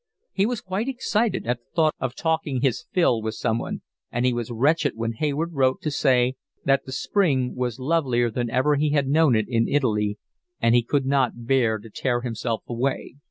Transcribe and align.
He 0.33 0.47
was 0.47 0.61
quite 0.61 0.87
excited 0.87 1.45
at 1.45 1.59
the 1.59 1.75
thought 1.75 1.93
of 1.99 2.15
talking 2.15 2.61
his 2.61 2.85
fill 2.91 3.21
with 3.21 3.35
someone, 3.35 3.83
and 4.11 4.25
he 4.25 4.33
was 4.33 4.49
wretched 4.49 4.93
when 4.95 5.13
Hayward 5.17 5.53
wrote 5.53 5.79
to 5.83 5.91
say 5.91 6.33
that 6.65 6.85
the 6.85 6.91
spring 6.91 7.53
was 7.53 7.77
lovelier 7.77 8.31
than 8.31 8.49
ever 8.49 8.77
he 8.77 8.89
had 8.89 9.07
known 9.07 9.35
it 9.35 9.47
in 9.47 9.67
Italy, 9.67 10.17
and 10.59 10.73
he 10.73 10.81
could 10.81 11.05
not 11.05 11.45
bear 11.45 11.77
to 11.77 11.91
tear 11.91 12.21
himself 12.21 12.63
away. 12.67 13.17